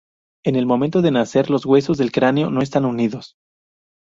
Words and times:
En 0.43 0.55
el 0.55 0.65
momento 0.65 1.03
de 1.03 1.11
nacer, 1.11 1.51
los 1.51 1.63
huesos 1.67 1.99
del 1.99 2.11
cráneo 2.11 2.49
no 2.49 2.63
están 2.63 2.85
unidos. 2.85 3.35